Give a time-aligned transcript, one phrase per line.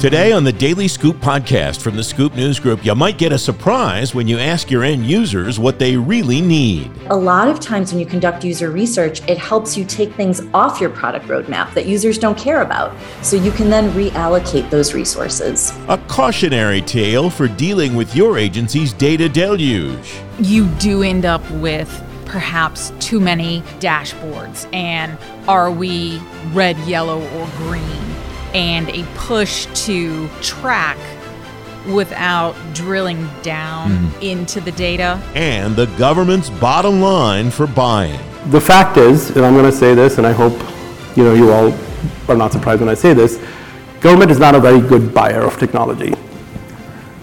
[0.00, 3.38] Today on the Daily Scoop podcast from the Scoop News Group, you might get a
[3.38, 6.90] surprise when you ask your end users what they really need.
[7.10, 10.80] A lot of times when you conduct user research, it helps you take things off
[10.80, 12.96] your product roadmap that users don't care about.
[13.20, 15.70] So you can then reallocate those resources.
[15.88, 20.14] A cautionary tale for dealing with your agency's data deluge.
[20.38, 21.90] You do end up with
[22.24, 24.66] perhaps too many dashboards.
[24.72, 26.22] And are we
[26.54, 28.09] red, yellow, or green?
[28.54, 30.98] And a push to track
[31.86, 34.22] without drilling down mm.
[34.22, 35.20] into the data.
[35.34, 38.20] And the government's bottom line for buying.
[38.50, 40.52] The fact is, and I'm going to say this, and I hope
[41.16, 41.72] you know you all
[42.28, 43.42] are not surprised when I say this,
[44.00, 46.14] government is not a very good buyer of technology.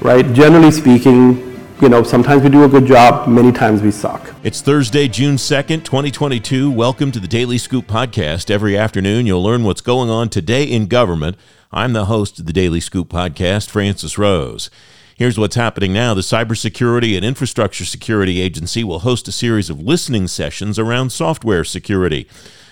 [0.02, 0.26] Right?
[0.34, 1.47] Generally speaking,
[1.82, 4.34] you know, sometimes we do a good job, many times we suck.
[4.44, 6.72] It's Thursday, June 2nd, 2022.
[6.72, 8.50] Welcome to the Daily Scoop podcast.
[8.50, 11.38] Every afternoon, you'll learn what's going on today in government.
[11.72, 14.72] I'm the host of the Daily Scoop podcast, Francis Rose.
[15.16, 16.16] Here's what's happening now.
[16.16, 21.64] The Cybersecurity and Infrastructure Security Agency will host a series of listening sessions around software
[21.64, 22.28] security.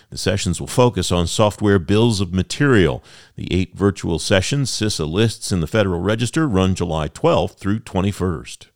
[0.09, 3.03] The sessions will focus on software bills of material.
[3.35, 8.67] The eight virtual sessions CISA lists in the Federal Register run July 12th through 21st.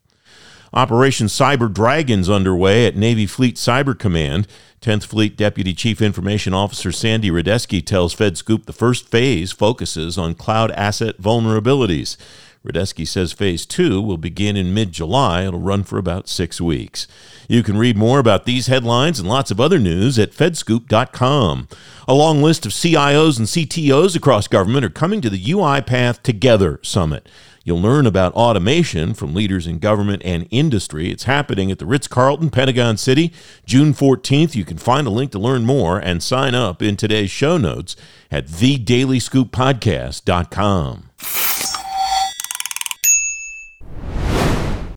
[0.72, 4.46] Operation Cyber Dragons underway at Navy Fleet Cyber Command.
[4.80, 10.34] 10th Fleet Deputy Chief Information Officer Sandy Radesky tells FedScoop the first phase focuses on
[10.34, 12.16] cloud asset vulnerabilities.
[12.64, 15.44] Radesky says phase two will begin in mid July.
[15.44, 17.06] It'll run for about six weeks.
[17.48, 21.68] You can read more about these headlines and lots of other news at fedscoop.com.
[22.06, 26.78] A long list of CIOs and CTOs across government are coming to the UiPath Together
[26.82, 27.28] Summit.
[27.62, 31.10] You'll learn about automation from leaders in government and industry.
[31.10, 33.32] It's happening at the Ritz Carlton, Pentagon City,
[33.66, 34.54] June 14th.
[34.54, 37.96] You can find a link to learn more and sign up in today's show notes
[38.30, 41.10] at thedailyscooppodcast.com.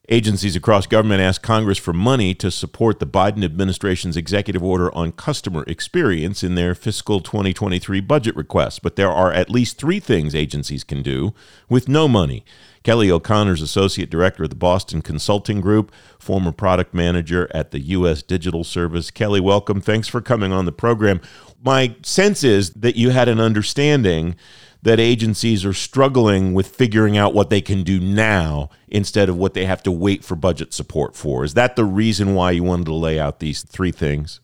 [0.10, 5.14] Agencies across government asked Congress for money to support the Biden administration's executive order on
[5.14, 8.82] customer experience in their fiscal 2023 budget request.
[8.82, 11.34] But there are at least three things agencies can do
[11.70, 12.44] with no money.
[12.84, 15.90] Kelly O'Connor's associate director of the Boston Consulting Group,
[16.20, 18.22] former product manager at the U.S.
[18.22, 19.10] Digital Service.
[19.10, 19.80] Kelly, welcome.
[19.80, 21.22] Thanks for coming on the program.
[21.64, 24.36] My sense is that you had an understanding
[24.84, 29.54] that agencies are struggling with figuring out what they can do now instead of what
[29.54, 31.44] they have to wait for budget support for.
[31.44, 34.42] Is that the reason why you wanted to lay out these three things?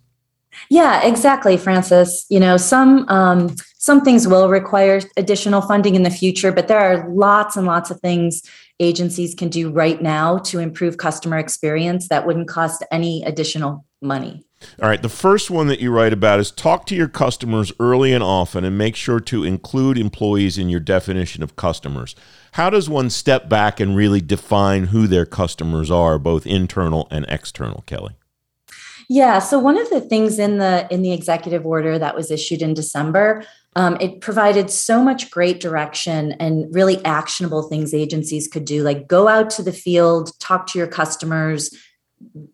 [0.69, 2.25] Yeah, exactly, Francis.
[2.29, 6.79] You know, some um, some things will require additional funding in the future, but there
[6.79, 8.41] are lots and lots of things
[8.79, 14.45] agencies can do right now to improve customer experience that wouldn't cost any additional money.
[14.81, 15.01] All right.
[15.01, 18.65] The first one that you write about is talk to your customers early and often
[18.65, 22.15] and make sure to include employees in your definition of customers.
[22.53, 27.25] How does one step back and really define who their customers are, both internal and
[27.29, 28.15] external, Kelly?
[29.07, 32.61] Yeah, so one of the things in the in the executive order that was issued
[32.61, 33.43] in December,
[33.75, 39.07] um, it provided so much great direction and really actionable things agencies could do, like
[39.07, 41.73] go out to the field, talk to your customers,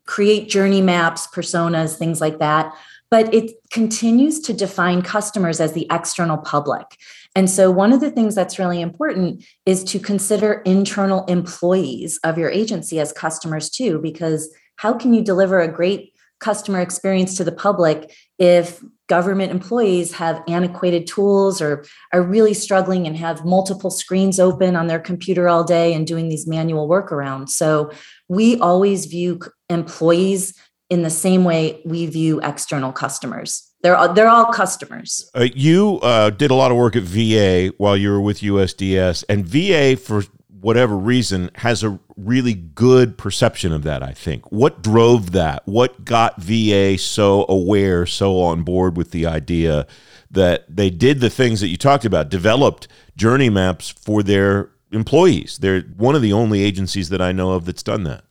[0.06, 2.74] create journey maps, personas, things like that.
[3.12, 6.98] But it continues to define customers as the external public.
[7.36, 12.38] And so, one of the things that's really important is to consider internal employees of
[12.38, 17.44] your agency as customers too, because how can you deliver a great customer experience to
[17.44, 23.92] the public if government employees have antiquated tools or are really struggling and have multiple
[23.92, 27.50] screens open on their computer all day and doing these manual workarounds.
[27.50, 27.92] So
[28.28, 29.40] we always view
[29.70, 30.54] employees
[30.90, 33.72] in the same way we view external customers.
[33.82, 35.30] They're all, they're all customers.
[35.36, 39.24] Uh, you uh, did a lot of work at VA while you were with USDS,
[39.30, 40.24] and VA for
[40.62, 44.02] whatever reason has a really good perception of that.
[44.02, 44.52] I think.
[44.52, 45.62] What drove that?
[45.66, 49.86] What got VA so aware, so on board with the idea
[50.32, 55.60] that they did the things that you talked about, developed journey maps for their employees.
[55.60, 58.24] They're one of the only agencies that I know of that's done that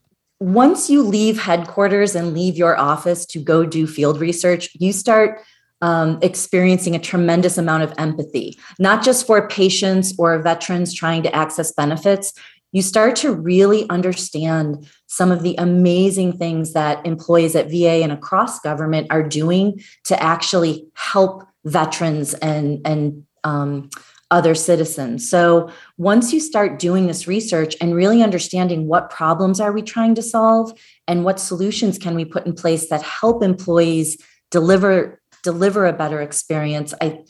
[0.45, 5.41] once you leave headquarters and leave your office to go do field research, you start
[5.81, 11.35] um, experiencing a tremendous amount of empathy, not just for patients or veterans trying to
[11.35, 12.35] access benefits.
[12.73, 18.13] You start to really understand some of the amazing things that employees at VA and
[18.13, 23.89] across government are doing to actually help veterans and and um,
[24.35, 25.31] other citizens.
[25.31, 30.17] So once you start doing this research and really understanding what problems are we trying
[30.17, 34.19] to solve and what solutions can we put in place that help employees
[34.51, 37.23] deliver deliver a better experience, I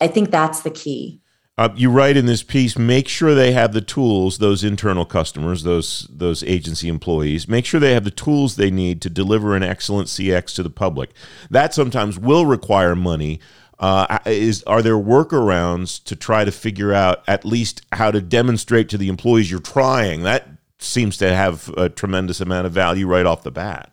[0.00, 1.20] I think that's the key.
[1.58, 5.62] Uh, you write in this piece, make sure they have the tools, those internal customers,
[5.62, 9.62] those those agency employees, make sure they have the tools they need to deliver an
[9.62, 11.10] excellent CX to the public.
[11.50, 13.40] That sometimes will require money.
[13.80, 18.90] Uh, is are there workarounds to try to figure out at least how to demonstrate
[18.90, 20.22] to the employees you're trying?
[20.22, 20.46] That
[20.78, 23.90] seems to have a tremendous amount of value right off the bat.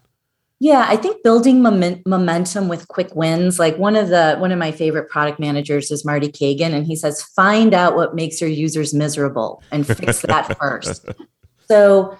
[0.60, 3.60] Yeah, I think building moment, momentum with quick wins.
[3.60, 6.95] Like one of the one of my favorite product managers is Marty Cagan, and he
[6.95, 11.06] says, "Find out what makes your users miserable and fix that first.
[11.68, 12.18] So,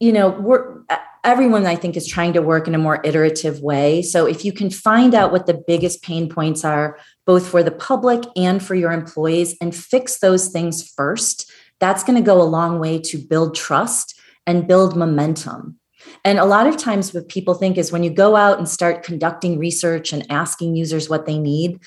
[0.00, 0.80] you know, we're
[1.24, 4.02] everyone I think is trying to work in a more iterative way.
[4.02, 7.70] So, if you can find out what the biggest pain points are, both for the
[7.70, 12.44] public and for your employees, and fix those things first, that's going to go a
[12.44, 15.76] long way to build trust and build momentum.
[16.24, 19.02] And a lot of times, what people think is when you go out and start
[19.02, 21.78] conducting research and asking users what they need,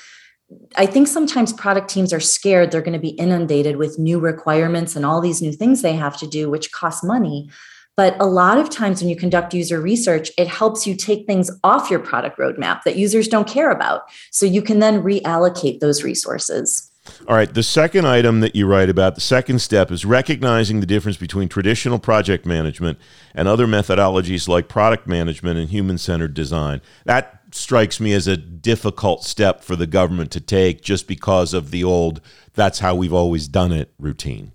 [0.77, 4.95] I think sometimes product teams are scared they're going to be inundated with new requirements
[4.95, 7.49] and all these new things they have to do, which cost money.
[7.95, 11.51] But a lot of times when you conduct user research, it helps you take things
[11.63, 14.03] off your product roadmap that users don't care about.
[14.31, 16.89] So you can then reallocate those resources.
[17.27, 17.53] All right.
[17.53, 21.49] The second item that you write about, the second step is recognizing the difference between
[21.49, 22.97] traditional project management
[23.35, 26.81] and other methodologies like product management and human centered design.
[27.05, 31.71] That strikes me as a difficult step for the government to take just because of
[31.71, 32.21] the old,
[32.53, 34.52] that's how we've always done it routine.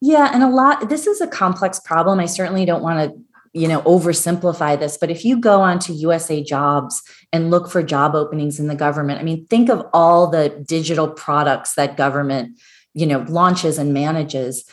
[0.00, 2.20] Yeah, and a lot, this is a complex problem.
[2.20, 3.20] I certainly don't want to
[3.54, 7.02] you know oversimplify this but if you go onto usa jobs
[7.32, 11.08] and look for job openings in the government i mean think of all the digital
[11.08, 12.58] products that government
[12.92, 14.68] you know launches and manages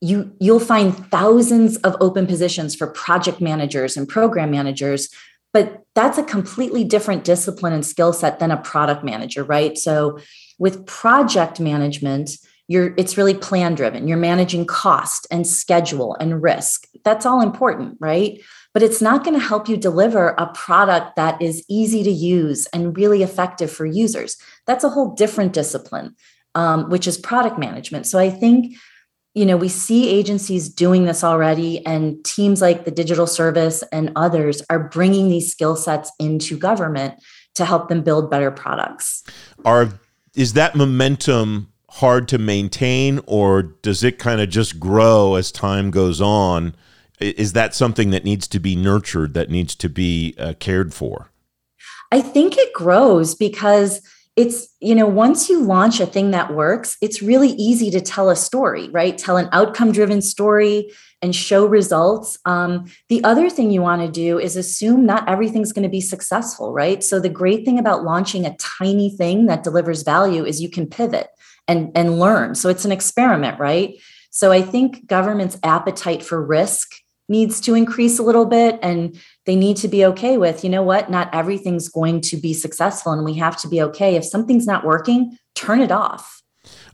[0.00, 5.10] you you'll find thousands of open positions for project managers and program managers
[5.52, 10.18] but that's a completely different discipline and skill set than a product manager right so
[10.58, 12.30] with project management
[12.68, 16.86] you're it's really plan driven you're managing cost and schedule and risk.
[17.04, 18.40] That's all important right?
[18.74, 22.66] But it's not going to help you deliver a product that is easy to use
[22.72, 24.36] and really effective for users.
[24.66, 26.16] That's a whole different discipline
[26.54, 28.06] um, which is product management.
[28.06, 28.76] So i think
[29.34, 34.12] you know we see agencies doing this already and teams like the digital service and
[34.14, 37.14] others are bringing these skill sets into government
[37.54, 39.22] to help them build better products.
[39.64, 39.88] Are
[40.34, 45.90] is that momentum hard to maintain, or does it kind of just grow as time
[45.90, 46.74] goes on?
[47.20, 51.30] Is that something that needs to be nurtured, that needs to be uh, cared for?
[52.10, 54.00] I think it grows because
[54.36, 58.30] it's, you know, once you launch a thing that works, it's really easy to tell
[58.30, 59.18] a story, right?
[59.18, 60.90] Tell an outcome driven story
[61.20, 62.38] and show results.
[62.46, 66.00] Um, the other thing you want to do is assume not everything's going to be
[66.00, 67.04] successful, right?
[67.04, 70.86] So, the great thing about launching a tiny thing that delivers value is you can
[70.86, 71.28] pivot
[71.72, 72.54] and and learn.
[72.54, 73.94] So it's an experiment right?
[74.30, 76.94] So i think government's appetite for risk
[77.28, 80.82] needs to increase a little bit and they need to be okay with you know
[80.82, 81.10] what?
[81.10, 84.16] Not everything's going to be successful and we have to be okay.
[84.16, 86.42] If something's not working turn it off.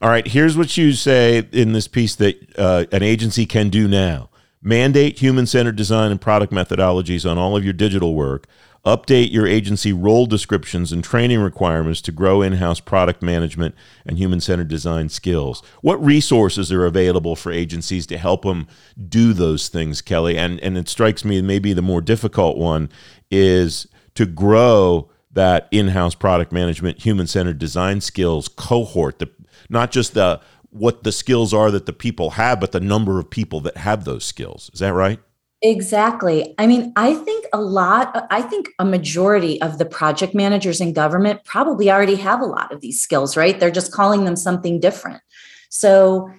[0.01, 3.89] All right here's what you say in this piece that uh, an agency can do
[3.89, 4.31] now.
[4.61, 8.49] Mandate human-centered design and product methodologies on all of your digital work
[8.85, 13.75] Update your agency role descriptions and training requirements to grow in house product management
[14.07, 15.63] and human centered design skills.
[15.83, 18.67] What resources are available for agencies to help them
[19.09, 20.39] do those things, Kelly?
[20.39, 22.89] And, and it strikes me maybe the more difficult one
[23.31, 29.31] is to grow that in house product management, human centered design skills cohort, the,
[29.69, 33.31] not just the what the skills are that the people have, but the number of
[33.31, 34.71] people that have those skills.
[34.75, 35.19] Is that right?
[35.61, 36.55] Exactly.
[36.57, 40.93] I mean, I think a lot, I think a majority of the project managers in
[40.93, 43.59] government probably already have a lot of these skills, right?
[43.59, 45.21] They're just calling them something different.
[45.69, 46.31] So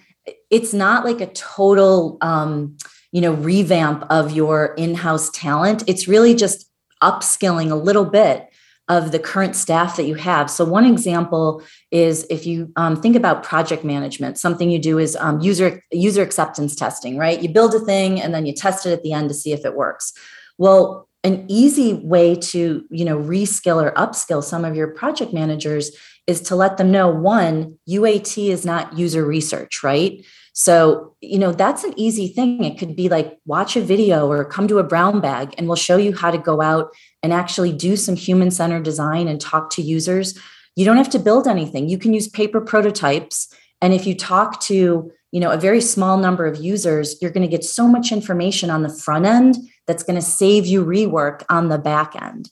[0.50, 2.78] it's not like a total, um,
[3.12, 5.84] you know, revamp of your in house talent.
[5.86, 6.70] It's really just
[7.04, 8.48] upskilling a little bit
[8.88, 10.50] of the current staff that you have.
[10.50, 15.16] So, one example is if you um, think about project management, something you do is
[15.16, 17.42] um, user user acceptance testing, right?
[17.42, 19.66] You build a thing and then you test it at the end to see if
[19.66, 20.14] it works.
[20.58, 25.92] Well, an easy way to you know reskill or upskill some of your project managers
[26.28, 31.52] is to let them know one uat is not user research right so you know
[31.52, 34.84] that's an easy thing it could be like watch a video or come to a
[34.84, 36.90] brown bag and we'll show you how to go out
[37.22, 40.38] and actually do some human centered design and talk to users,
[40.80, 41.90] you don't have to build anything.
[41.90, 43.54] You can use paper prototypes.
[43.82, 47.48] And if you talk to you know a very small number of users you're going
[47.48, 51.44] to get so much information on the front end that's going to save you rework
[51.50, 52.50] on the back end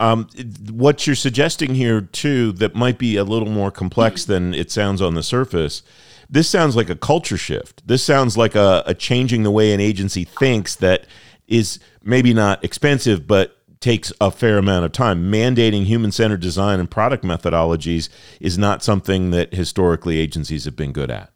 [0.00, 0.26] Um,
[0.70, 5.00] what you're suggesting here, too, that might be a little more complex than it sounds
[5.02, 5.82] on the surface.
[6.30, 7.86] This sounds like a culture shift.
[7.86, 11.06] This sounds like a, a changing the way an agency thinks that
[11.46, 15.30] is maybe not expensive, but takes a fair amount of time.
[15.30, 18.08] Mandating human centered design and product methodologies
[18.40, 21.30] is not something that historically agencies have been good at.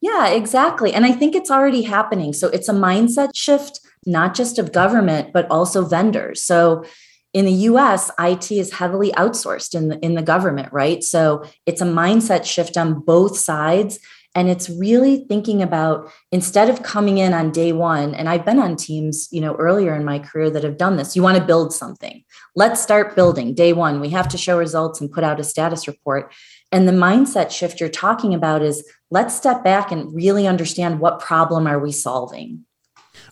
[0.00, 0.92] Yeah, exactly.
[0.92, 2.32] And I think it's already happening.
[2.32, 6.42] So it's a mindset shift, not just of government, but also vendors.
[6.42, 6.84] So
[7.32, 11.04] in the US, IT is heavily outsourced in the, in the government, right?
[11.04, 14.00] So it's a mindset shift on both sides.
[14.34, 18.58] And it's really thinking about instead of coming in on day one, and I've been
[18.58, 21.14] on teams, you know, earlier in my career that have done this.
[21.14, 22.24] You want to build something.
[22.56, 24.00] Let's start building day one.
[24.00, 26.32] We have to show results and put out a status report.
[26.70, 31.20] And the mindset shift you're talking about is let's step back and really understand what
[31.20, 32.64] problem are we solving.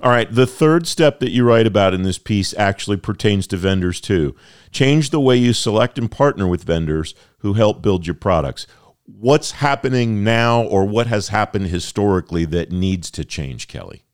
[0.02, 3.56] All right, the third step that you write about in this piece actually pertains to
[3.56, 4.34] vendors too.
[4.70, 8.66] Change the way you select and partner with vendors who help build your products.
[9.04, 14.04] What's happening now or what has happened historically that needs to change, Kelly?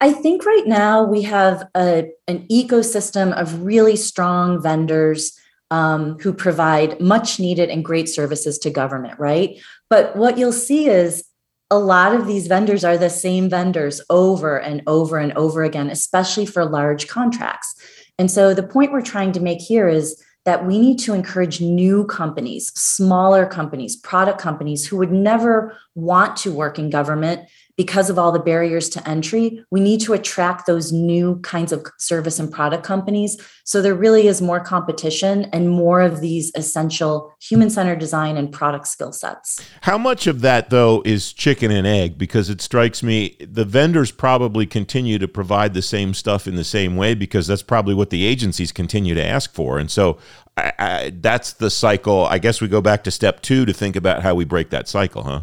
[0.00, 5.38] I think right now we have a, an ecosystem of really strong vendors
[5.70, 9.60] um, who provide much needed and great services to government, right?
[9.88, 11.24] But what you'll see is
[11.70, 15.88] a lot of these vendors are the same vendors over and over and over again,
[15.90, 17.74] especially for large contracts.
[18.18, 21.60] And so the point we're trying to make here is that we need to encourage
[21.60, 27.48] new companies, smaller companies, product companies who would never want to work in government
[27.80, 31.82] because of all the barriers to entry, we need to attract those new kinds of
[31.96, 33.40] service and product companies.
[33.64, 38.52] So there really is more competition and more of these essential human centered design and
[38.52, 39.66] product skill sets.
[39.80, 42.18] How much of that, though, is chicken and egg?
[42.18, 46.64] Because it strikes me the vendors probably continue to provide the same stuff in the
[46.64, 49.78] same way because that's probably what the agencies continue to ask for.
[49.78, 50.18] And so
[50.58, 52.26] I, I, that's the cycle.
[52.26, 54.86] I guess we go back to step two to think about how we break that
[54.86, 55.40] cycle, huh?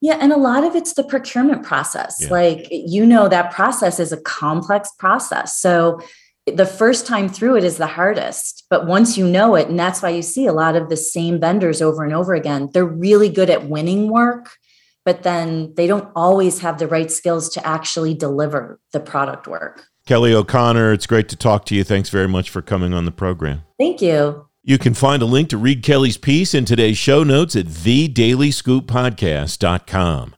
[0.00, 2.16] Yeah, and a lot of it's the procurement process.
[2.20, 2.30] Yeah.
[2.30, 5.58] Like, you know, that process is a complex process.
[5.58, 6.00] So,
[6.46, 8.64] the first time through it is the hardest.
[8.70, 11.38] But once you know it, and that's why you see a lot of the same
[11.38, 14.50] vendors over and over again, they're really good at winning work,
[15.04, 19.86] but then they don't always have the right skills to actually deliver the product work.
[20.06, 21.84] Kelly O'Connor, it's great to talk to you.
[21.84, 23.62] Thanks very much for coming on the program.
[23.78, 24.49] Thank you.
[24.70, 30.34] You can find a link to read Kelly's piece in today's show notes at thedailyscooppodcast.com.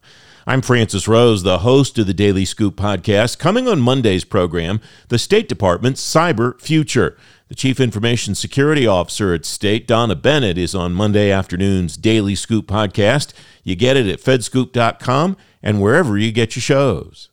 [0.47, 3.37] I'm Francis Rose, the host of the Daily Scoop podcast.
[3.37, 7.15] Coming on Monday's program, the State Department's Cyber Future.
[7.47, 12.65] The Chief Information Security Officer at State, Donna Bennett, is on Monday afternoon's Daily Scoop
[12.65, 13.33] podcast.
[13.63, 17.29] You get it at fedscoop.com and wherever you get your shows.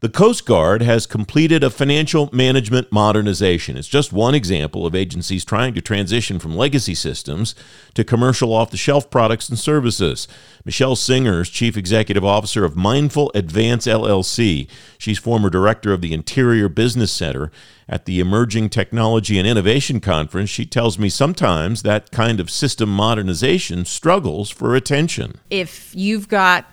[0.00, 3.76] The Coast Guard has completed a financial management modernization.
[3.76, 7.54] It's just one example of agencies trying to transition from legacy systems
[7.92, 10.26] to commercial off the shelf products and services.
[10.64, 14.70] Michele Singer is Chief Executive Officer of Mindful Advance LLC.
[14.96, 17.52] She's former director of the Interior Business Center.
[17.86, 22.88] At the Emerging Technology and Innovation Conference, she tells me sometimes that kind of system
[22.88, 25.40] modernization struggles for attention.
[25.50, 26.64] If you've got,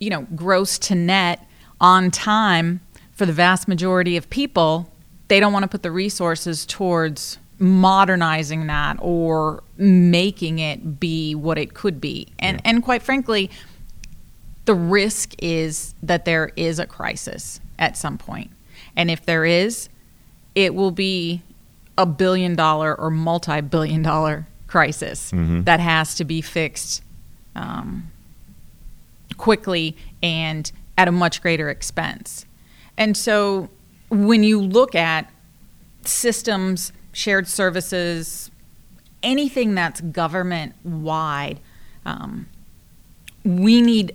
[0.00, 1.46] you know, gross to net,
[1.82, 2.80] on time
[3.12, 4.88] for the vast majority of people,
[5.28, 11.58] they don't want to put the resources towards modernizing that or making it be what
[11.58, 12.28] it could be.
[12.38, 12.70] And yeah.
[12.70, 13.50] and quite frankly,
[14.64, 18.50] the risk is that there is a crisis at some point.
[18.96, 19.88] And if there is,
[20.54, 21.42] it will be
[21.98, 25.62] a billion dollar or multi billion dollar crisis mm-hmm.
[25.64, 27.02] that has to be fixed
[27.54, 28.10] um,
[29.36, 32.46] quickly and at a much greater expense.
[32.96, 33.68] And so
[34.10, 35.30] when you look at
[36.04, 38.50] systems, shared services,
[39.22, 41.60] anything that's government wide,
[42.04, 42.46] um,
[43.44, 44.14] we need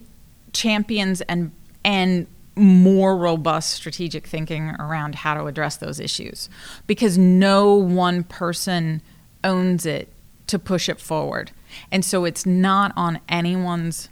[0.53, 1.51] champions and
[1.84, 6.50] and more robust strategic thinking around how to address those issues
[6.88, 9.01] because no one person
[9.43, 10.12] owns it
[10.48, 11.51] to push it forward.
[11.91, 14.10] And so it's not on anyone's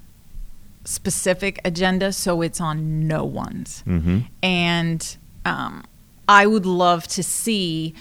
[0.86, 3.84] specific agenda, so it's on no one's.
[3.88, 4.20] Mm-hmm.
[4.42, 5.84] And um,
[6.27, 7.94] I would love to see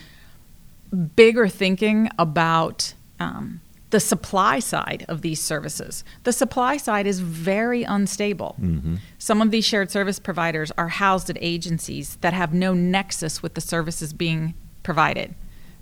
[1.17, 3.61] bigger thinking about um,
[3.91, 6.05] the supply side of these services.
[6.25, 8.57] The supply side is very unstable.
[8.61, 8.97] Mm-hmm.
[9.19, 13.55] Some of these shared service providers are housed at agencies that have no nexus with
[13.55, 15.35] the services being provided.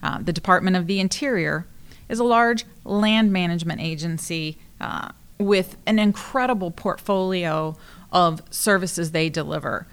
[0.03, 1.67] Uh, the Department of the Interior
[2.09, 4.59] is a large land management agency.
[4.81, 7.77] Uh, with an incredible portfolio
[8.13, 9.87] of services they deliver.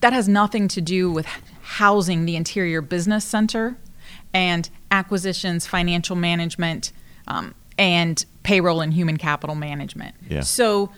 [0.00, 1.26] That has nothing to do with
[1.62, 3.76] housing the interior business center
[4.32, 6.92] and acquisitions, financial management,
[7.26, 10.14] um, and payroll and human capital management.
[10.28, 10.40] Yeah.
[10.40, 10.90] So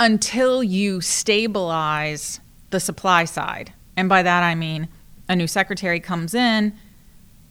[0.00, 4.88] until you stabilize the supply side, and by that I mean
[5.28, 6.72] a new secretary comes in,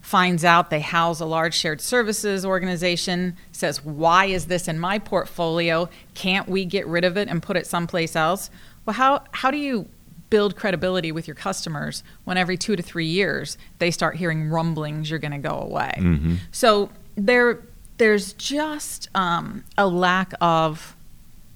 [0.01, 4.99] finds out they house a large shared services organization, says, Why is this in my
[4.99, 5.87] portfolio?
[6.15, 8.49] Can't we get rid of it and put it someplace else?
[8.85, 9.87] Well, how, how do you
[10.29, 15.09] build credibility with your customers when every two to three years they start hearing rumblings
[15.09, 15.93] you're going to go away?
[15.97, 16.35] Mm-hmm.
[16.51, 17.61] So there,
[17.97, 20.95] there's just um, a lack of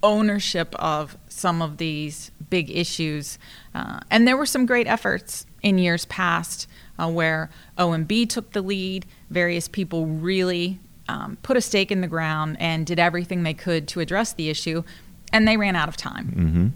[0.04, 3.40] ownership of some of these big issues.
[3.74, 8.62] Uh, and there were some great efforts in years past uh, where OMB took the
[8.62, 9.06] lead.
[9.30, 13.88] Various people really um, put a stake in the ground and did everything they could
[13.90, 14.84] to address the issue,
[15.32, 16.28] and they ran out of time.
[16.28, 16.68] Mm-hmm.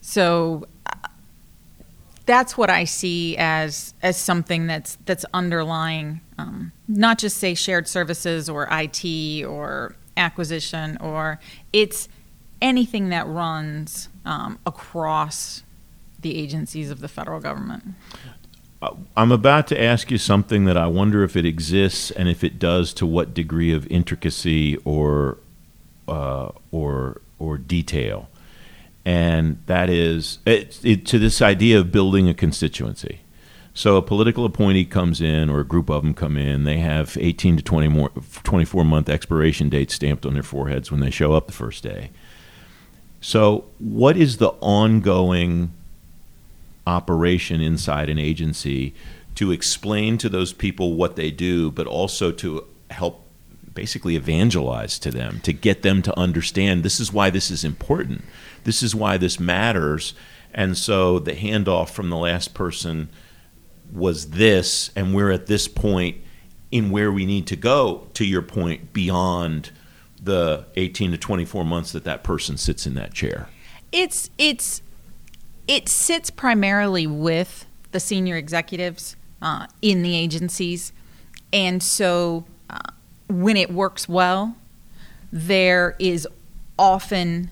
[0.00, 1.08] So uh,
[2.26, 7.86] that's what I see as as something that's that's underlying, um, not just say shared
[7.88, 11.40] services or IT or acquisition or
[11.72, 12.08] it's
[12.60, 15.62] anything that runs um, across
[16.20, 17.84] the agencies of the federal government.
[19.16, 22.58] I'm about to ask you something that I wonder if it exists, and if it
[22.58, 25.38] does, to what degree of intricacy or
[26.08, 28.28] uh, or or detail,
[29.04, 33.20] and that is it, it, to this idea of building a constituency.
[33.74, 36.64] So a political appointee comes in, or a group of them come in.
[36.64, 38.10] They have 18 to 20 more,
[38.42, 42.10] 24 month expiration dates stamped on their foreheads when they show up the first day.
[43.20, 45.72] So, what is the ongoing
[46.86, 48.94] operation inside an agency
[49.34, 53.26] to explain to those people what they do, but also to help
[53.74, 58.22] basically evangelize to them, to get them to understand this is why this is important,
[58.64, 60.14] this is why this matters.
[60.52, 63.08] And so the handoff from the last person
[63.90, 66.18] was this, and we're at this point
[66.70, 69.70] in where we need to go, to your point, beyond
[70.22, 73.48] the 18 to 24 months that that person sits in that chair.
[73.90, 74.81] It's it's
[75.72, 80.92] it sits primarily with the senior executives uh, in the agencies,
[81.50, 82.78] and so uh,
[83.30, 84.54] when it works well,
[85.32, 86.28] there is
[86.78, 87.48] often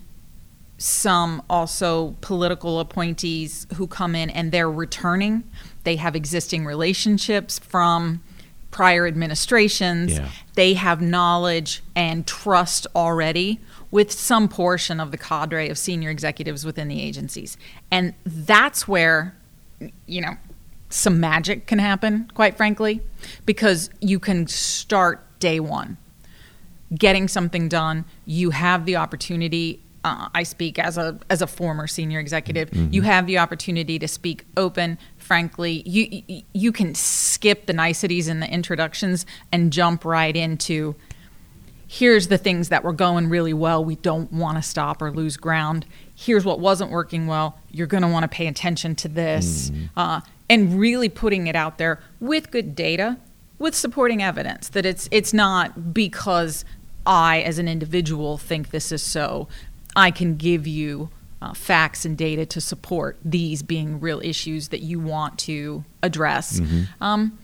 [0.77, 5.43] some also political appointees who come in and they're returning.
[5.83, 8.21] They have existing relationships from
[8.71, 10.13] prior administrations.
[10.13, 10.29] Yeah.
[10.55, 13.59] They have knowledge and trust already
[13.91, 17.57] with some portion of the cadre of senior executives within the agencies.
[17.91, 19.35] And that's where,
[20.05, 20.37] you know,
[20.89, 23.01] some magic can happen, quite frankly,
[23.45, 25.97] because you can start day one
[26.95, 28.05] getting something done.
[28.25, 29.81] You have the opportunity.
[30.03, 32.71] Uh, I speak as a as a former senior executive.
[32.71, 32.93] Mm-hmm.
[32.93, 34.97] You have the opportunity to speak open,
[35.31, 35.81] frankly.
[35.85, 40.93] You you- can skip the niceties and the introductions and jump right into
[41.87, 43.83] here's the things that were going really well.
[43.83, 45.85] We don't want to stop or lose ground.
[46.13, 47.57] Here's what wasn't working well.
[47.71, 49.71] You're going to want to pay attention to this.
[49.95, 53.15] Uh, and really putting it out there with good data,
[53.57, 56.65] with supporting evidence that it's it's not because
[57.05, 59.47] I, as an individual, think this is so.
[59.95, 61.09] I can give you
[61.41, 66.59] uh, facts and data to support these being real issues that you want to address.
[67.01, 67.37] Um,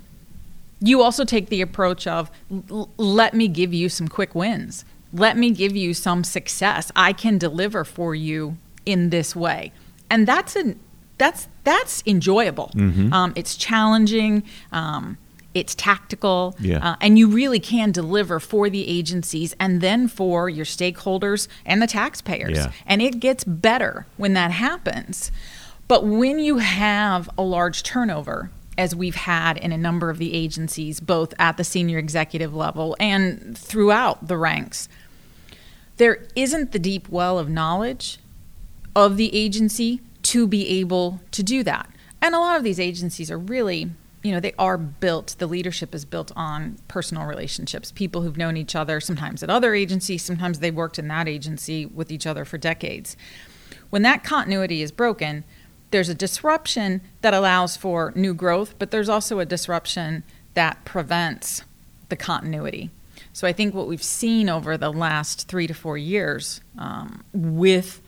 [0.79, 2.29] you also take the approach of
[2.69, 4.85] l- let me give you some quick wins.
[5.11, 6.91] Let me give you some success.
[6.95, 9.71] I can deliver for you in this way,
[10.09, 10.79] and that's an
[11.17, 12.71] that's that's enjoyable.
[13.13, 14.43] Um, it's challenging.
[14.71, 15.17] Um,
[15.57, 16.91] it's tactical, Yeah.
[16.91, 21.81] uh, and you really can deliver for the agencies and then for your stakeholders and
[21.81, 22.57] the taxpayers.
[22.57, 22.71] Yeah.
[22.85, 25.31] And it gets better when that happens.
[25.87, 30.33] But when you have a large turnover, as we've had in a number of the
[30.35, 34.87] agencies, both at the senior executive level and throughout the ranks,
[35.97, 38.19] there isn't the deep well of knowledge
[38.95, 41.89] of the agency to be able to do that.
[42.21, 43.89] And a lot of these agencies are really,
[44.23, 48.57] you know, they are built, the leadership is built on personal relationships, people who've known
[48.57, 52.43] each other, sometimes at other agencies, sometimes they've worked in that agency with each other
[52.43, 53.15] for decades.
[53.89, 55.43] When that continuity is broken,
[55.91, 60.23] there's a disruption that allows for new growth, but there's also a disruption
[60.55, 61.63] that prevents
[62.09, 62.89] the continuity.
[63.31, 68.01] So I think what we've seen over the last three to four years um, with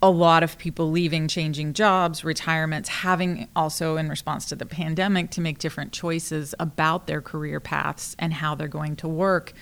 [0.00, 5.30] a lot of people leaving, changing jobs, retirements, having also in response to the pandemic
[5.30, 9.52] to make different choices about their career paths and how they're going to work.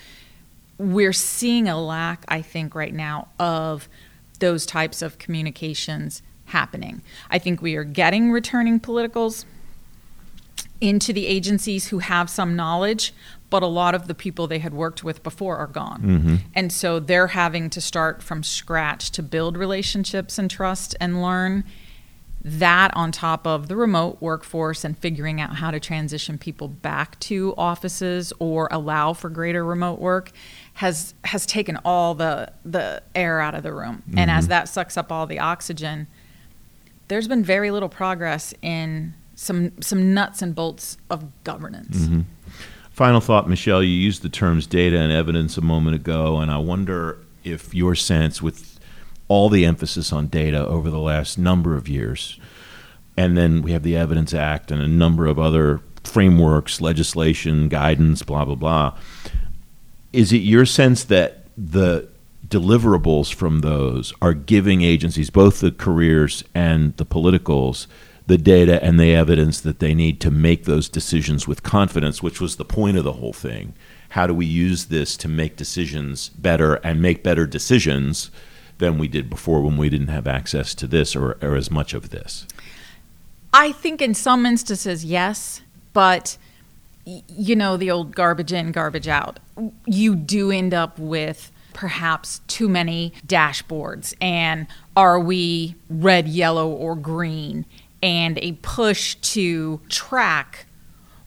[0.78, 3.88] We're seeing a lack, I think, right now of
[4.38, 7.00] those types of communications happening.
[7.30, 9.46] I think we are getting returning politicals
[10.80, 13.14] into the agencies who have some knowledge,
[13.50, 16.02] but a lot of the people they had worked with before are gone.
[16.02, 16.34] Mm-hmm.
[16.54, 21.64] And so they're having to start from scratch to build relationships and trust and learn
[22.46, 27.18] that on top of the remote workforce and figuring out how to transition people back
[27.18, 30.30] to offices or allow for greater remote work
[30.74, 34.04] has has taken all the the air out of the room.
[34.16, 36.06] And as that sucks up all the oxygen,
[37.08, 42.06] there's been very little progress in some some nuts and bolts of governance.
[42.96, 43.82] Final thought, Michele.
[43.82, 47.94] You used the terms data and evidence a moment ago, and I wonder if your
[47.94, 48.80] sense, with
[49.28, 52.40] all the emphasis on data over the last number of years,
[53.14, 58.22] and then we have the Evidence Act and a number of other frameworks, legislation, guidance,
[58.22, 58.96] blah, blah, blah.
[60.14, 62.08] Is it your sense that the
[62.48, 67.88] deliverables from those are giving agencies, both the careers and the politicals,
[68.26, 72.40] the data and the evidence that they need to make those decisions with confidence, which
[72.40, 73.74] was the point of the whole thing?
[74.10, 78.30] How do we use this to make decisions better and make better decisions
[78.78, 81.94] than we did before when we didn't have access to this or, or as much
[81.94, 82.46] of this?
[83.52, 85.62] I think in some instances, yes,
[85.92, 86.36] but
[87.04, 89.38] you know, the old garbage in, garbage out.
[89.86, 96.96] You do end up with perhaps too many dashboards and are we red, yellow, or
[96.96, 97.64] green?
[98.06, 100.66] And a push to track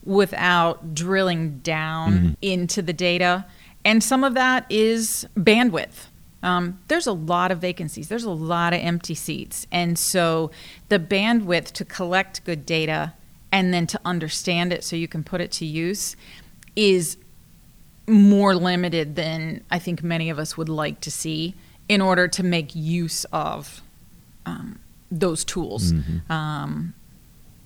[0.06, 3.46] without drilling down into the data.
[3.84, 6.08] And some of that is bandwidth.
[6.42, 9.68] Um, there's a lot of vacancies, there's a lot of empty seats.
[9.74, 10.52] And so
[10.88, 13.14] the bandwidth to collect good data
[13.52, 16.16] and then to understand it so you can put it to use
[16.78, 17.18] is
[18.08, 21.56] more limited than I think many of us would like to see
[21.90, 23.82] in order to make use of
[24.46, 24.79] um,
[25.12, 25.92] those tools.
[26.30, 26.94] Um,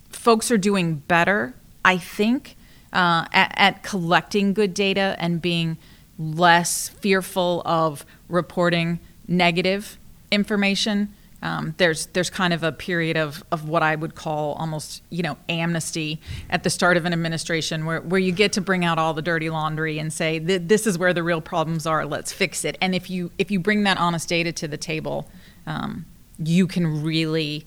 [0.09, 1.53] folks are doing better,
[1.83, 2.55] I think,
[2.93, 5.77] uh, at, at collecting good data and being
[6.17, 9.97] less fearful of reporting negative
[10.31, 11.13] information.
[11.41, 15.23] Um, there's there's kind of a period of, of what I would call almost you
[15.23, 18.97] know amnesty at the start of an administration where, where you get to bring out
[18.97, 22.63] all the dirty laundry and say this is where the real problems are let's fix
[22.63, 25.27] it and if you if you bring that honest data to the table
[25.67, 26.05] um,
[26.39, 27.65] you can really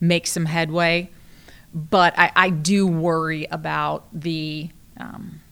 [0.00, 1.08] make some headway
[1.76, 5.42] but I, I do worry about the um,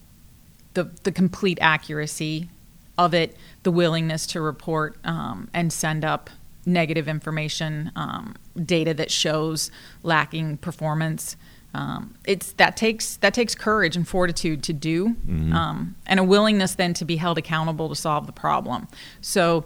[0.73, 2.49] the the complete accuracy
[2.97, 6.31] of it, the willingness to report um, and send up
[6.65, 9.69] negative information, um, data that shows
[10.01, 11.37] lacking performance.
[11.75, 15.15] Um, it's that takes that takes courage and fortitude to do,
[15.53, 18.87] um, and a willingness then to be held accountable to solve the problem.
[19.21, 19.65] So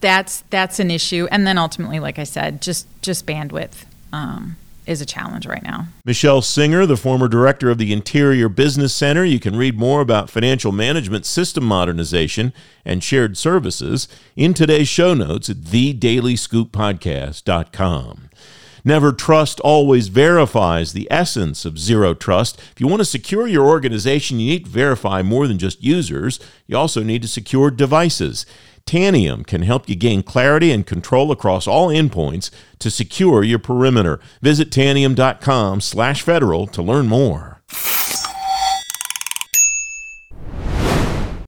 [0.00, 4.56] that's that's an issue, and then ultimately, like I said, just just bandwidth um,
[4.86, 5.86] is a challenge right now.
[6.04, 9.24] Michele Singer, the former director of the Interior Business Center.
[9.24, 12.52] You can read more about financial management system modernization
[12.84, 14.06] and shared services
[14.36, 18.30] in today's show notes at thedailyscooppodcast.com.
[18.84, 22.60] Never Trust always verifies the essence of zero trust.
[22.70, 26.38] If you want to secure your organization, you need to verify more than just users.
[26.68, 28.46] You also need to secure devices.
[28.86, 34.20] Tanium can help you gain clarity and control across all endpoints to secure your perimeter.
[34.40, 37.60] Visit tanium.com slash federal to learn more.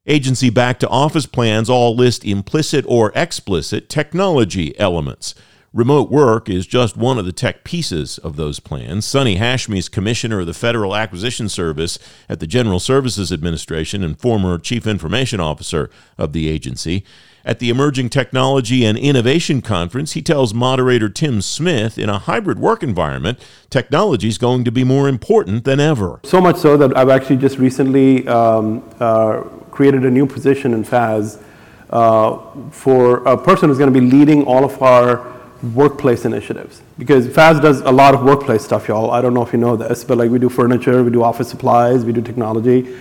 [0.05, 5.35] Agency back to office plans all list implicit or explicit technology elements.
[5.75, 9.05] Remote work is just one of the tech pieces of those plans.
[9.05, 14.19] Sonny Hashmi is commissioner of the Federal Acquisition Service at the General Services Administration and
[14.19, 17.05] former chief information officer of the agency.
[17.49, 22.59] At the Emerging Technology and Innovation Conference, he tells moderator Tim Smith in a hybrid
[22.59, 23.39] work environment,
[23.71, 26.21] technology is going to be more important than ever.
[26.25, 30.85] So much so that I've actually just recently um, uh, created a new position in
[30.85, 31.43] FAS
[31.89, 32.37] uh,
[32.71, 35.35] for a person who's going to be leading all of our
[35.73, 36.83] workplace initiatives.
[36.99, 39.11] Because FAS does a lot of workplace stuff, y'all.
[39.11, 41.49] I don't know if you know this, but like we do furniture, we do office
[41.49, 42.95] supplies, we do technology.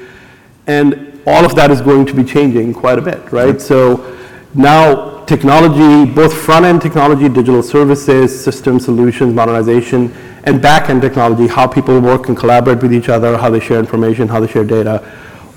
[0.67, 3.59] And all of that is going to be changing quite a bit, right?
[3.59, 4.13] So
[4.53, 10.13] now technology, both front-end technology, digital services, system solutions, modernization,
[10.45, 14.27] and back-end technology, how people work and collaborate with each other, how they share information,
[14.27, 15.03] how they share data,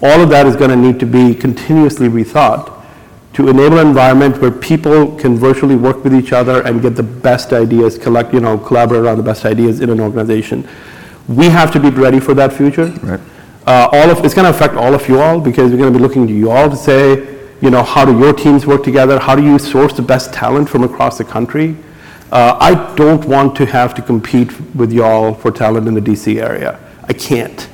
[0.03, 2.77] all of that is going to need to be continuously rethought
[3.35, 7.03] to enable an environment where people can virtually work with each other and get the
[7.03, 10.69] best ideas, collect, you know, collaborate around the best ideas in an organization.
[11.29, 12.87] We have to be ready for that future.
[12.87, 13.21] Right.
[13.67, 15.99] Uh, all of, it's going to affect all of you all because we're going to
[15.99, 19.19] be looking to you all to say, you know, how do your teams work together?
[19.19, 21.77] How do you source the best talent from across the country?
[22.33, 26.41] Uh, I don't want to have to compete with y'all for talent in the DC
[26.41, 26.79] area.
[27.05, 27.69] I can't,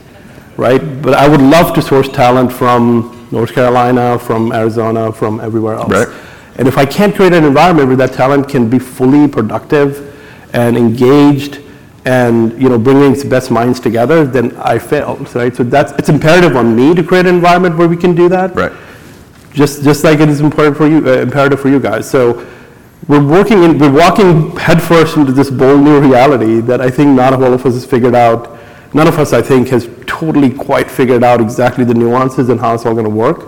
[0.57, 0.81] right?
[1.03, 5.91] But I would love to source talent from North Carolina, from Arizona, from everywhere else.
[5.91, 6.09] Right.
[6.57, 10.15] And if I can't create an environment where that talent can be fully productive
[10.55, 11.61] and engaged
[12.07, 15.55] and you know bringing its best minds together, then I failed, right?
[15.55, 18.55] So that's it's imperative on me to create an environment where we can do that.
[18.55, 18.73] Right.
[19.57, 22.09] Just just like it is important for you, uh, imperative for you guys.
[22.09, 22.47] So
[23.09, 27.33] we're working in, we're walking headfirst into this bold new reality that I think not
[27.33, 28.59] all of us has figured out.
[28.93, 32.75] None of us, I think, has totally quite figured out exactly the nuances and how
[32.75, 33.47] it's all going to work.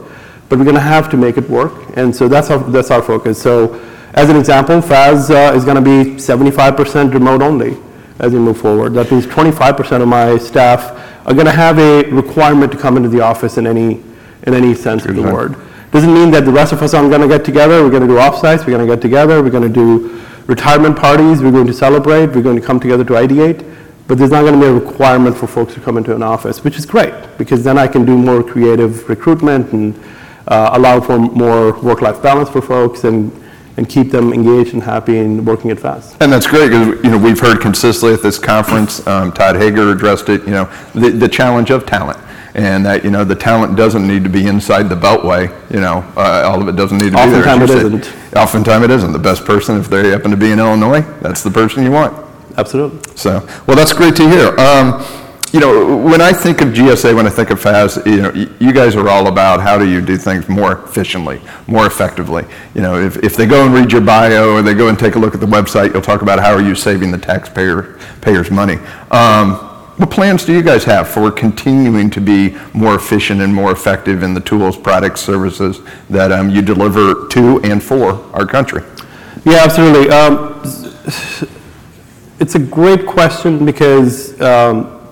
[0.48, 3.02] But we're going to have to make it work, and so that's our that's our
[3.02, 3.40] focus.
[3.40, 3.78] So,
[4.14, 7.76] as an example, FAS uh, is going to be 75% remote only
[8.18, 8.94] as we move forward.
[8.94, 10.90] That means 25% of my staff
[11.26, 14.02] are going to have a requirement to come into the office in any
[14.46, 15.54] in any sense of the word.
[15.90, 17.82] Doesn't mean that the rest of us aren't going to get together.
[17.82, 18.60] We're going to do offsites.
[18.60, 19.42] We're going to get together.
[19.42, 21.42] We're going to do retirement parties.
[21.42, 22.26] We're going to celebrate.
[22.26, 23.64] We're going to come together to ideate.
[24.06, 26.64] But there's not going to be a requirement for folks to come into an office,
[26.64, 29.94] which is great because then I can do more creative recruitment and
[30.46, 33.30] uh, allow for more work-life balance for folks and,
[33.76, 36.16] and keep them engaged and happy and working at FAST.
[36.20, 39.90] And that's great, because, you know, we've heard consistently at this conference, um, Todd Hager
[39.90, 42.18] addressed it, you know, the, the challenge of talent.
[42.58, 45.98] And that, you know, the talent doesn't need to be inside the beltway, you know,
[46.16, 47.48] uh, all of it doesn't need to be there.
[47.48, 47.86] Oftentimes it said.
[47.86, 48.36] isn't.
[48.36, 49.12] Oftentimes it isn't.
[49.12, 52.12] The best person, if they happen to be in Illinois, that's the person you want.
[52.56, 52.98] Absolutely.
[53.14, 54.58] So, well, that's great to hear.
[54.58, 55.06] Um,
[55.52, 58.72] you know, when I think of GSA, when I think of FAS, you know, you
[58.72, 62.44] guys are all about how do you do things more efficiently, more effectively.
[62.74, 65.14] You know, if, if they go and read your bio or they go and take
[65.14, 68.50] a look at the website, you'll talk about how are you saving the taxpayer payers
[68.50, 68.78] money.
[69.12, 69.67] Um,
[69.98, 74.22] what plans do you guys have for continuing to be more efficient and more effective
[74.22, 78.82] in the tools, products, services that um, you deliver to and for our country?
[79.44, 80.08] Yeah, absolutely.
[80.10, 80.54] Um,
[82.40, 85.04] It's a great question because um,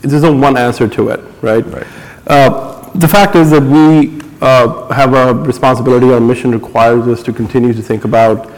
[0.00, 1.66] there's no one answer to it, right?
[1.66, 1.86] Right.
[2.28, 7.32] Uh, The fact is that we uh, have a responsibility, our mission requires us to
[7.32, 8.48] continue to think about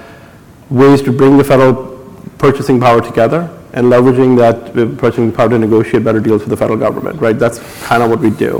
[0.69, 1.75] ways to bring the federal
[2.37, 6.79] purchasing power together and leveraging that purchasing power to negotiate better deals with the federal
[6.79, 7.39] government, right?
[7.39, 8.59] That's kind of what we do.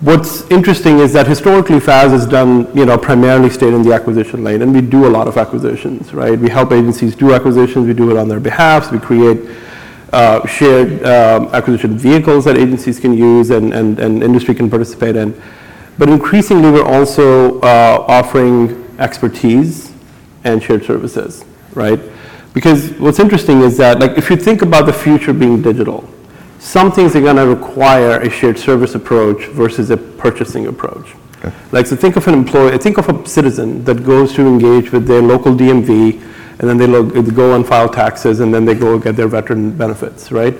[0.00, 4.42] What's interesting is that historically FAS has done, you know, primarily stayed in the acquisition
[4.42, 6.38] lane, and we do a lot of acquisitions, right?
[6.38, 9.48] We help agencies do acquisitions, we do it on their behalf, we create
[10.12, 15.16] uh, shared um, acquisition vehicles that agencies can use and, and, and industry can participate
[15.16, 15.40] in.
[15.98, 19.92] But increasingly, we're also uh, offering expertise
[20.44, 22.00] and shared services, right?
[22.54, 26.08] Because what's interesting is that, like, if you think about the future being digital,
[26.58, 31.14] some things are going to require a shared service approach versus a purchasing approach.
[31.38, 31.52] Okay.
[31.72, 35.06] Like, so think of an employee, think of a citizen that goes to engage with
[35.06, 36.20] their local DMV,
[36.60, 39.26] and then they lo- they go and file taxes, and then they go get their
[39.26, 40.54] veteran benefits, right?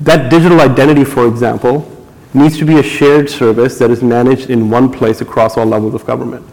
[0.00, 1.90] That digital identity, for example,
[2.32, 5.94] needs to be a shared service that is managed in one place across all levels
[5.94, 6.46] of government.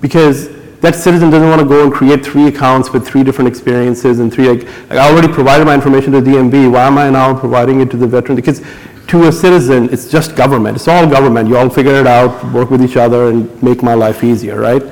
[0.00, 0.48] Because
[0.80, 4.32] that citizen doesn't want to go and create three accounts with three different experiences and
[4.32, 7.80] three, like, like, I already provided my information to DMV, why am I now providing
[7.80, 8.36] it to the veteran?
[8.36, 8.62] Because
[9.08, 12.70] to a citizen, it's just government, it's all government, you all figure it out, work
[12.70, 14.82] with each other and make my life easier, right?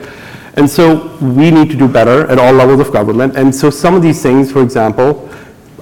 [0.55, 3.37] And so we need to do better at all levels of government.
[3.37, 5.31] And so some of these things, for example,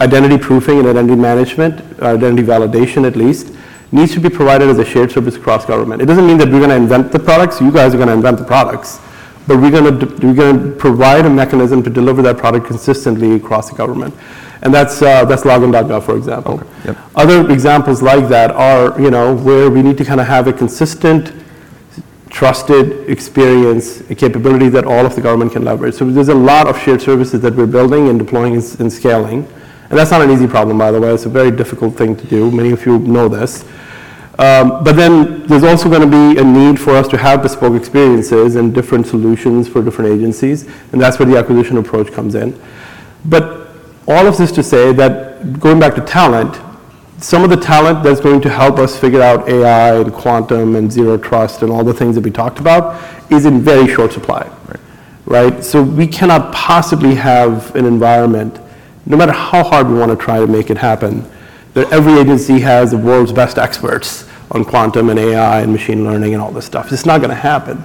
[0.00, 3.54] identity proofing and identity management, identity validation at least,
[3.90, 6.02] needs to be provided as a shared service across government.
[6.02, 8.14] It doesn't mean that we're going to invent the products, you guys are going to
[8.14, 9.00] invent the products,
[9.46, 13.34] but we're going to, we're going to provide a mechanism to deliver that product consistently
[13.34, 14.14] across the government.
[14.62, 16.62] And that's, uh, that's login.gov, for example.
[16.84, 16.96] Yep.
[17.14, 20.52] Other examples like that are, you know, where we need to kind of have a
[20.52, 21.32] consistent,
[22.30, 25.94] trusted experience, a capability that all of the government can leverage.
[25.94, 29.46] So there's a lot of shared services that we're building and deploying and, and scaling.
[29.88, 31.14] And that's not an easy problem, by the way.
[31.14, 32.50] It's a very difficult thing to do.
[32.50, 33.64] Many of you know this.
[34.38, 37.74] Um, but then there's also going to be a need for us to have bespoke
[37.74, 42.58] experiences and different solutions for different agencies, and that's where the acquisition approach comes in.
[43.24, 43.68] But
[44.06, 46.60] all of this to say that going back to talent,
[47.18, 50.92] some of the talent that's going to help us figure out AI and quantum and
[50.92, 54.50] zero trust and all the things that we talked about is in very short supply.
[55.24, 55.64] Right?
[55.64, 58.60] So we cannot possibly have an environment,
[59.06, 61.28] no matter how hard we want to try to make it happen,
[61.76, 66.32] that every agency has the world's best experts on quantum and AI and machine learning
[66.32, 66.90] and all this stuff.
[66.90, 67.84] It's not going to happen.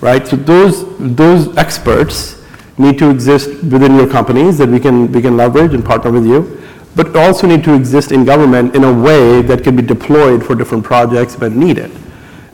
[0.00, 0.26] Right?
[0.26, 2.42] So those, those experts
[2.78, 6.24] need to exist within your companies that we can, we can leverage and partner with
[6.24, 6.62] you,
[6.94, 10.54] but also need to exist in government in a way that can be deployed for
[10.54, 11.90] different projects when needed.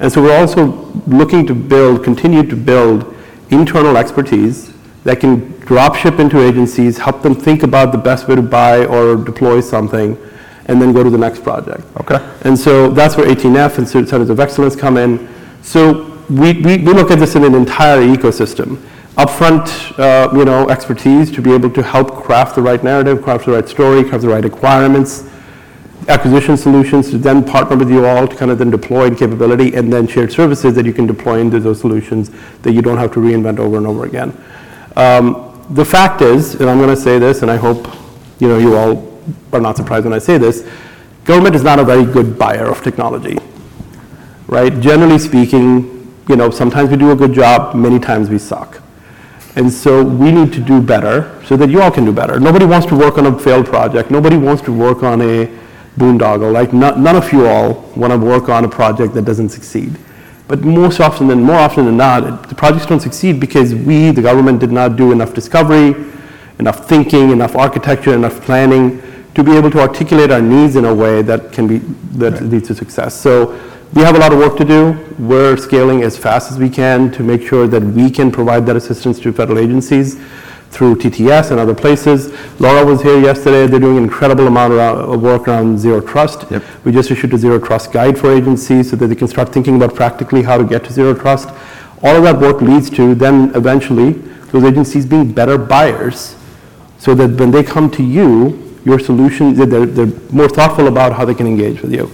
[0.00, 0.66] And so we're also
[1.06, 3.14] looking to build, continue to build
[3.50, 4.72] internal expertise
[5.04, 8.84] that can drop ship into agencies, help them think about the best way to buy
[8.84, 10.18] or deploy something,
[10.66, 11.82] and then go to the next project.
[12.00, 12.18] Okay.
[12.42, 15.28] And so that's where 18F and Centers of Excellence come in.
[15.62, 18.76] So we, we, we look at this in an entire ecosystem.
[19.16, 23.46] Upfront, uh, you know, expertise to be able to help craft the right narrative, craft
[23.46, 25.28] the right story, craft the right requirements,
[26.08, 29.92] acquisition solutions to then partner with you all to kind of then deploy capability, and
[29.92, 32.30] then shared services that you can deploy into those solutions
[32.62, 34.34] that you don't have to reinvent over and over again.
[34.96, 37.86] Um, the fact is, and I'm going to say this, and I hope
[38.40, 39.11] you know you all
[39.52, 40.68] are not surprised when I say this,
[41.24, 43.38] government is not a very good buyer of technology,
[44.46, 44.78] right?
[44.80, 45.92] Generally speaking,
[46.28, 48.80] you know, sometimes we do a good job, many times we suck.
[49.54, 52.40] And so we need to do better so that you all can do better.
[52.40, 54.10] Nobody wants to work on a failed project.
[54.10, 55.46] Nobody wants to work on a
[55.98, 56.52] boondoggle.
[56.52, 59.98] Like none, of you all want to work on a project that doesn't succeed.
[60.48, 64.22] But most often than more often than not, the projects don't succeed because we, the
[64.22, 65.94] government, did not do enough discovery,
[66.58, 69.02] enough thinking, enough architecture, enough planning
[69.34, 71.78] to be able to articulate our needs in a way that can be
[72.18, 72.42] that right.
[72.42, 73.14] leads to success.
[73.18, 73.58] So
[73.94, 74.98] we have a lot of work to do.
[75.18, 78.76] We're scaling as fast as we can to make sure that we can provide that
[78.76, 80.18] assistance to federal agencies
[80.70, 82.32] through TTS and other places.
[82.58, 83.66] Laura was here yesterday.
[83.66, 86.50] They're doing an incredible amount of work around zero trust.
[86.50, 86.62] Yep.
[86.84, 89.76] We just issued a zero trust guide for agencies so that they can start thinking
[89.76, 91.50] about practically how to get to zero trust.
[92.02, 94.12] All of that work leads to then eventually
[94.50, 96.36] those agencies being better buyers
[96.98, 101.24] so that when they come to you, your solution, they're, they're more thoughtful about how
[101.24, 102.10] they can engage with you.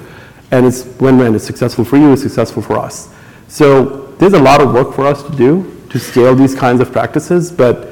[0.50, 1.34] And it's win-win.
[1.34, 3.12] It's successful for you, it's successful for us.
[3.48, 6.92] So there's a lot of work for us to do to scale these kinds of
[6.92, 7.88] practices, but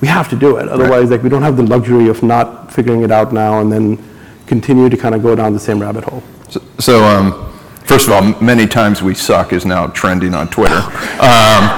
[0.00, 0.68] we have to do it.
[0.68, 4.02] Otherwise, like we don't have the luxury of not figuring it out now and then
[4.46, 6.22] continue to kind of go down the same rabbit hole.
[6.48, 7.52] So, so um,
[7.84, 10.80] first of all, many times we suck is now trending on Twitter.
[11.14, 11.70] Um,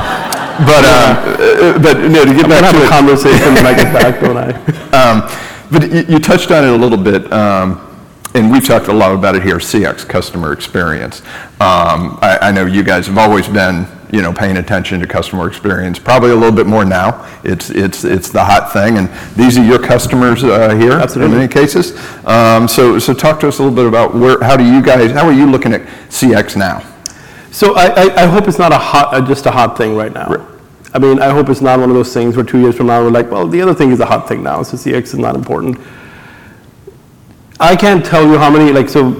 [0.64, 4.20] but uh, but no, to get I'm back to the conversation when I get back,
[4.22, 4.52] don't I?
[5.70, 7.32] But you, you, touched on it a little bit.
[7.32, 7.82] Um,
[8.36, 11.20] and we've talked a lot about it here, CX, customer experience.
[11.58, 15.48] Um, I, I, know you guys have always been, you know, paying attention to customer
[15.48, 17.26] experience, probably a little bit more now.
[17.44, 21.32] It's, it's, it's the hot thing, and these are your customers uh, here Absolutely.
[21.32, 21.98] in many cases.
[22.26, 25.12] Um, so, so talk to us a little bit about where, how do you guys,
[25.12, 26.84] how are you looking at CX now?
[27.52, 30.12] So I, I, I hope it's not a hot, uh, just a hot thing right
[30.12, 30.28] now.
[30.28, 30.55] Right.
[30.96, 33.02] I mean, I hope it's not one of those things where two years from now
[33.02, 35.34] we're like, well, the other thing is a hot thing now, so CX is not
[35.34, 35.78] important.
[37.60, 39.12] I can't tell you how many, like, so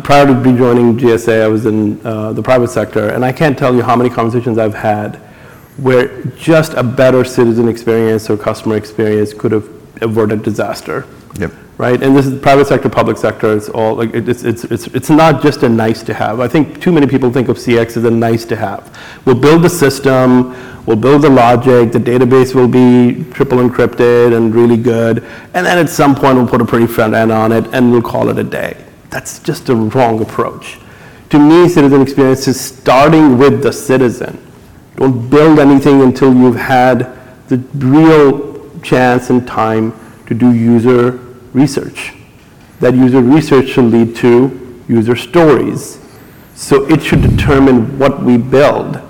[0.00, 3.58] prior to be joining GSA, I was in uh, the private sector, and I can't
[3.58, 5.16] tell you how many conversations I've had
[5.76, 9.68] where just a better citizen experience or customer experience could have
[10.02, 11.04] averted disaster.
[11.38, 11.52] Yep.
[11.78, 13.56] Right, and this is private sector, public sector.
[13.56, 16.40] It's all like it's it's it's it's not just a nice to have.
[16.40, 18.98] I think too many people think of CX as a nice to have.
[19.24, 24.52] We'll build the system, we'll build the logic, the database will be triple encrypted and
[24.52, 25.18] really good,
[25.54, 28.02] and then at some point we'll put a pretty front end on it and we'll
[28.02, 28.76] call it a day.
[29.10, 30.80] That's just a wrong approach.
[31.30, 34.44] To me, citizen experience is starting with the citizen.
[34.96, 39.94] Don't build anything until you've had the real chance and time
[40.26, 42.14] to do user research.
[42.80, 45.98] That user research should lead to user stories.
[46.54, 49.02] So it should determine what we build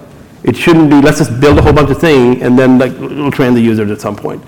[0.49, 3.31] it shouldn't be, let's just build a whole bunch of things and then like we'll
[3.31, 4.43] train the users at some point.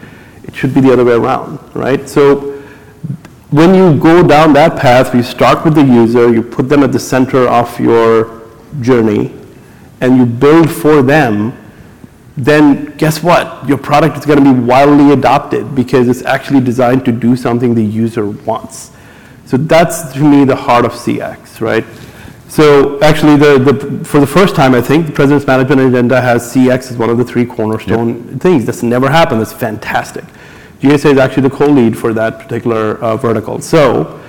[0.44, 2.08] It should be the other way around, right?
[2.08, 2.62] So
[3.50, 6.92] when you go down that path, you start with the user, you put them at
[6.92, 8.40] the center of your
[8.80, 9.34] journey,
[10.00, 11.52] and you build for them,
[12.44, 13.68] then guess what?
[13.68, 17.74] Your product is going to be wildly adopted because it's actually designed to do something
[17.74, 18.92] the user wants.
[19.44, 21.84] So that's to me the heart of CX, right?
[22.48, 26.52] So actually, the, the, for the first time, I think, the President's Management Agenda has
[26.52, 28.40] CX as one of the three cornerstone yep.
[28.40, 28.64] things.
[28.64, 29.40] That's never happened.
[29.40, 30.24] That's fantastic.
[30.80, 33.60] GSA is actually the co-lead for that particular uh, vertical.
[33.60, 34.20] So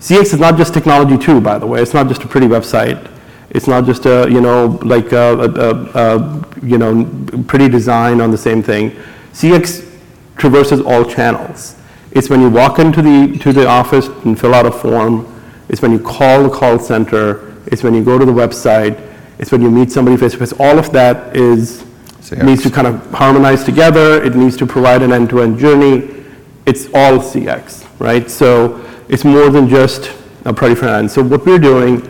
[0.00, 1.80] CX is not just technology too, by the way.
[1.80, 3.10] It's not just a pretty website.
[3.54, 7.08] It's not just a, you know, like a, a, a you know,
[7.46, 8.90] pretty design on the same thing.
[9.32, 9.88] CX
[10.36, 11.76] traverses all channels.
[12.10, 15.30] It's when you walk into the, to the office and fill out a form.
[15.68, 19.00] It's when you call the call center it's when you go to the website,
[19.38, 20.52] it's when you meet somebody face to face.
[20.58, 21.82] All of that is
[22.20, 22.44] CX.
[22.44, 24.22] needs to kind of harmonize together.
[24.22, 26.24] It needs to provide an end-to-end journey.
[26.66, 28.30] It's all CX, right?
[28.30, 30.12] So it's more than just
[30.44, 31.10] a pretty front.
[31.10, 32.02] So what we're doing,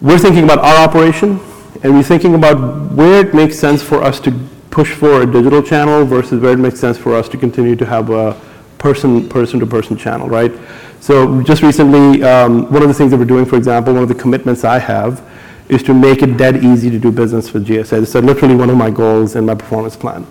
[0.00, 1.40] we're thinking about our operation,
[1.82, 4.32] and we're thinking about where it makes sense for us to
[4.70, 7.84] push for a digital channel versus where it makes sense for us to continue to
[7.84, 8.40] have a
[8.78, 10.52] person person to person channel, right?
[11.00, 14.08] So just recently, um, one of the things that we're doing, for example, one of
[14.08, 15.26] the commitments I have
[15.68, 18.02] is to make it dead easy to do business with GSA.
[18.02, 20.26] Is literally one of my goals in my performance plan.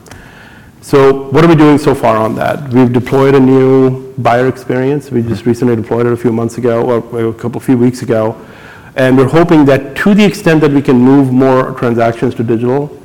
[0.82, 2.72] So what are we doing so far on that?
[2.74, 5.12] We've deployed a new buyer experience.
[5.12, 8.36] We just recently deployed it a few months ago, or a couple, few weeks ago.
[8.96, 12.96] And we're hoping that to the extent that we can move more transactions to digital,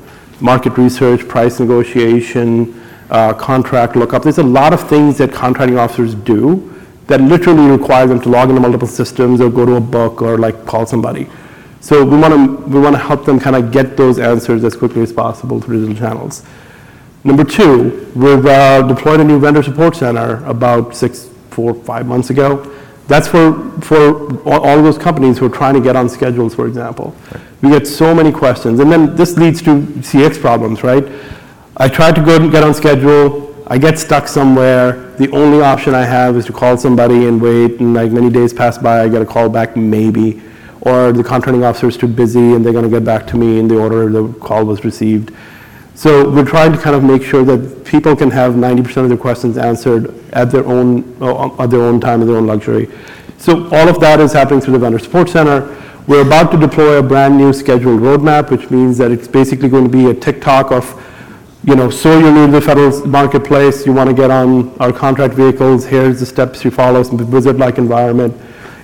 [0.40, 2.80] market research, price negotiation,
[3.10, 6.70] uh, contract lookup, there's a lot of things that contracting officers do
[7.06, 10.38] that literally require them to log into multiple systems or go to a book or
[10.38, 11.28] like call somebody.
[11.80, 14.74] So we want to we want to help them kind of get those answers as
[14.74, 16.42] quickly as possible through digital channels.
[17.24, 22.30] Number two, we've uh, deployed a new vendor support center about six, four, five months
[22.30, 22.73] ago.
[23.06, 27.14] That's for for all those companies who are trying to get on schedules, for example.
[27.62, 31.04] We get so many questions, and then this leads to CX problems, right?
[31.76, 33.54] I try to go and get on schedule.
[33.66, 35.12] I get stuck somewhere.
[35.16, 38.52] The only option I have is to call somebody and wait, and like many days
[38.52, 40.42] pass by, I get a call back maybe
[40.84, 43.58] or the contracting officer is too busy and they're going to get back to me
[43.58, 45.34] in the order the call was received.
[45.96, 49.18] So we're trying to kind of make sure that people can have 90% of their
[49.18, 52.90] questions answered at their own uh, at their own time and their own luxury.
[53.38, 55.80] So all of that is happening through the vendor support center.
[56.08, 59.84] We're about to deploy a brand new scheduled roadmap, which means that it's basically going
[59.84, 60.84] to be a TikTok of,
[61.64, 64.92] you know, so you're new to the federal marketplace, you want to get on our
[64.92, 68.34] contract vehicles, here's the steps you follow, some wizard-like environment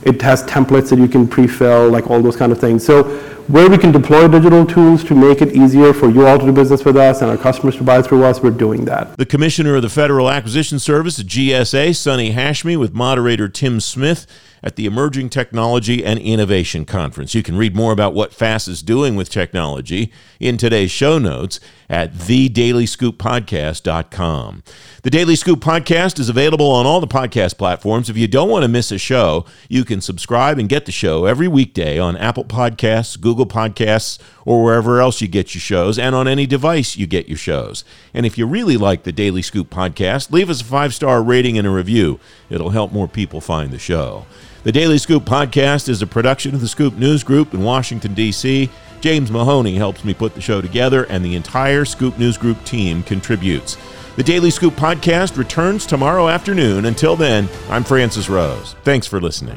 [0.03, 2.85] it has templates that you can pre-fill, like all those kind of things.
[2.85, 3.05] So
[3.51, 6.53] where we can deploy digital tools to make it easier for you all to do
[6.53, 9.17] business with us and our customers to buy through us, we're doing that.
[9.17, 14.29] The Commissioner of the Federal Acquisition Service, GSA, Sonny Hashmi, with moderator Tim Smith
[14.63, 17.35] at the Emerging Technology and Innovation Conference.
[17.35, 21.61] You can read more about what FAS is doing with technology in today's show notes
[21.89, 24.63] at thedailyscooppodcast.com.
[25.03, 28.09] The Daily Scoop podcast is available on all the podcast platforms.
[28.09, 31.25] If you don't want to miss a show, you can subscribe and get the show
[31.25, 36.15] every weekday on Apple Podcasts, Google Podcasts, or wherever else you get your shows, and
[36.15, 37.85] on any device you get your shows.
[38.15, 41.59] And if you really like the Daily Scoop podcast, leave us a five star rating
[41.59, 42.21] and a review.
[42.49, 44.27] It'll help more people find the show.
[44.63, 48.69] The Daily Scoop podcast is a production of the Scoop News Group in Washington, D.C.
[49.01, 53.03] James Mahoney helps me put the show together, and the entire Scoop News Group team
[53.03, 53.79] contributes.
[54.17, 56.85] The Daily Scoop podcast returns tomorrow afternoon.
[56.85, 58.75] Until then, I'm Francis Rose.
[58.85, 59.57] Thanks for listening.